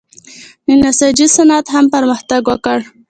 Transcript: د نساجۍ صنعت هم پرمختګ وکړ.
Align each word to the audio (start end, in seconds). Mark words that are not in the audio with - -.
د 0.67 0.67
نساجۍ 0.83 1.27
صنعت 1.37 1.65
هم 1.73 1.85
پرمختګ 1.95 2.41
وکړ. 2.47 2.79